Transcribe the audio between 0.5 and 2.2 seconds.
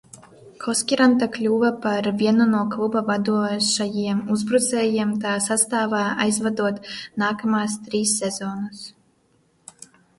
Koskiranta kļuva par